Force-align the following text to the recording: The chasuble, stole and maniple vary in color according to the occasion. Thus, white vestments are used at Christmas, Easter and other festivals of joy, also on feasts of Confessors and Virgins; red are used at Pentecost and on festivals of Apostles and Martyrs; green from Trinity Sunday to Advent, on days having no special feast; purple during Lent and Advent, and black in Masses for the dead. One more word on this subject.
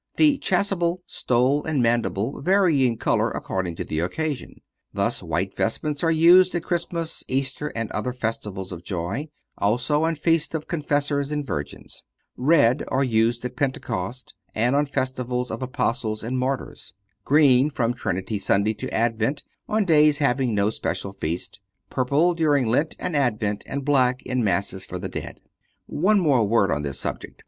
The 0.15 0.39
chasuble, 0.39 1.03
stole 1.05 1.63
and 1.63 1.79
maniple 1.83 2.41
vary 2.41 2.87
in 2.87 2.97
color 2.97 3.29
according 3.29 3.75
to 3.75 3.83
the 3.83 3.99
occasion. 3.99 4.61
Thus, 4.91 5.21
white 5.21 5.55
vestments 5.55 6.03
are 6.03 6.09
used 6.09 6.55
at 6.55 6.63
Christmas, 6.63 7.23
Easter 7.27 7.67
and 7.75 7.91
other 7.91 8.11
festivals 8.11 8.71
of 8.71 8.83
joy, 8.83 9.29
also 9.59 10.05
on 10.05 10.15
feasts 10.15 10.55
of 10.55 10.67
Confessors 10.67 11.31
and 11.31 11.45
Virgins; 11.45 12.01
red 12.35 12.83
are 12.87 13.03
used 13.03 13.45
at 13.45 13.55
Pentecost 13.55 14.33
and 14.55 14.75
on 14.75 14.87
festivals 14.87 15.51
of 15.51 15.61
Apostles 15.61 16.23
and 16.23 16.39
Martyrs; 16.39 16.93
green 17.23 17.69
from 17.69 17.93
Trinity 17.93 18.39
Sunday 18.39 18.73
to 18.73 18.91
Advent, 18.91 19.43
on 19.69 19.85
days 19.85 20.17
having 20.17 20.55
no 20.55 20.71
special 20.71 21.11
feast; 21.13 21.59
purple 21.91 22.33
during 22.33 22.65
Lent 22.65 22.95
and 22.97 23.15
Advent, 23.15 23.63
and 23.67 23.85
black 23.85 24.23
in 24.23 24.43
Masses 24.43 24.83
for 24.83 24.97
the 24.97 25.09
dead. 25.09 25.39
One 25.85 26.19
more 26.19 26.43
word 26.47 26.71
on 26.71 26.81
this 26.81 26.99
subject. 26.99 27.39